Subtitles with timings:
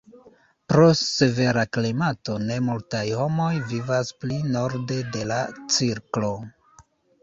[0.71, 5.43] Pro severa klimato ne multaj homoj vivas pli norde de la
[5.81, 6.39] cirklo.